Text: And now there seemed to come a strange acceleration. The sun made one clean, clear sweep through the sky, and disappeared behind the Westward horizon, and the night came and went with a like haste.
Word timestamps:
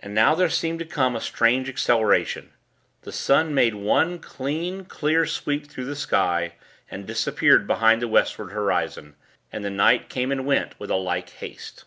And 0.00 0.14
now 0.14 0.34
there 0.34 0.50
seemed 0.50 0.80
to 0.80 0.84
come 0.84 1.16
a 1.16 1.20
strange 1.22 1.66
acceleration. 1.66 2.52
The 3.04 3.10
sun 3.12 3.54
made 3.54 3.74
one 3.74 4.18
clean, 4.18 4.84
clear 4.84 5.24
sweep 5.24 5.66
through 5.66 5.86
the 5.86 5.96
sky, 5.96 6.56
and 6.90 7.06
disappeared 7.06 7.66
behind 7.66 8.02
the 8.02 8.08
Westward 8.08 8.52
horizon, 8.52 9.16
and 9.50 9.64
the 9.64 9.70
night 9.70 10.10
came 10.10 10.30
and 10.30 10.44
went 10.44 10.78
with 10.78 10.90
a 10.90 10.96
like 10.96 11.30
haste. 11.30 11.86